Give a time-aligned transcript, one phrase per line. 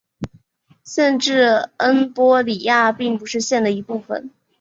[0.83, 4.31] 县治恩波里亚并不是县的一部分。